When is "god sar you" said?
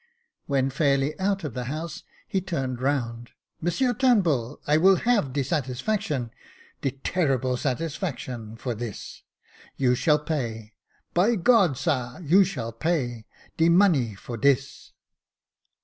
11.35-12.43